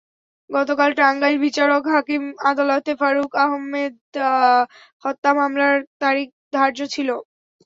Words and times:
গতকাল 0.49 0.89
টাঙ্গাইল 0.99 1.35
বিচারিক 1.43 1.85
হাকিম 1.93 2.21
আদালতে 2.49 2.91
ফারুক 2.99 3.31
আহমেদ 3.45 3.95
হত্যা 5.03 5.31
মামলার 5.39 5.75
তারিখ 6.01 6.27
ধার্য 6.53 6.79
ছিল। 6.93 7.09